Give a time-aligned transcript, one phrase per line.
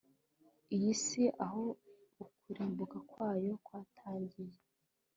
[0.75, 1.63] iyi si aho
[2.25, 4.59] ukurimbuka kwayo kwatangiriye